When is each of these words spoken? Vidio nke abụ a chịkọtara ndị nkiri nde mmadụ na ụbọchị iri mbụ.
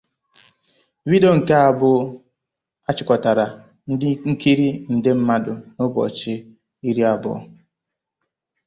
Vidio 1.09 1.31
nke 1.37 1.53
abụ 1.67 1.89
a 2.89 2.91
chịkọtara 2.97 3.45
ndị 3.91 4.09
nkiri 4.29 4.67
nde 4.95 5.09
mmadụ 5.17 5.53
na 5.75 5.81
ụbọchị 5.87 6.33
iri 6.89 7.03
mbụ. 7.15 7.31